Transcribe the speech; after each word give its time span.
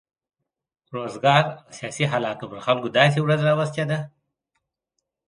روزګار 0.95 1.43
او 1.65 1.71
سیاسي 1.77 2.03
حالاتو 2.11 2.45
پر 2.51 2.59
خلکو 2.65 2.87
داسې 2.99 3.19
ورځ 3.21 3.39
راوستې 3.49 3.83
ده. 3.89 3.99